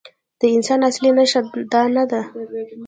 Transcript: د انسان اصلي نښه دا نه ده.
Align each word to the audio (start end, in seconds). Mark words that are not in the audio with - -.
د 0.39 0.41
انسان 0.55 0.79
اصلي 0.89 1.09
نښه 1.17 1.41
دا 1.73 1.83
نه 1.95 2.03
ده. 2.11 2.21